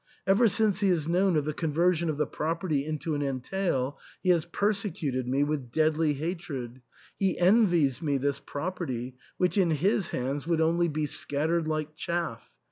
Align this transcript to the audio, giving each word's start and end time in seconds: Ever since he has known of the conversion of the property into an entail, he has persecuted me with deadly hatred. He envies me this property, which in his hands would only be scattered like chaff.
Ever 0.25 0.47
since 0.47 0.79
he 0.79 0.89
has 0.89 1.07
known 1.07 1.35
of 1.35 1.45
the 1.45 1.53
conversion 1.53 2.09
of 2.09 2.17
the 2.17 2.25
property 2.25 2.87
into 2.87 3.13
an 3.13 3.21
entail, 3.21 3.99
he 4.23 4.29
has 4.29 4.45
persecuted 4.45 5.27
me 5.27 5.43
with 5.43 5.69
deadly 5.71 6.13
hatred. 6.15 6.81
He 7.19 7.37
envies 7.37 8.01
me 8.01 8.17
this 8.17 8.39
property, 8.39 9.15
which 9.37 9.59
in 9.59 9.69
his 9.69 10.09
hands 10.09 10.47
would 10.47 10.59
only 10.59 10.87
be 10.87 11.05
scattered 11.05 11.67
like 11.67 11.95
chaff. 11.95 12.49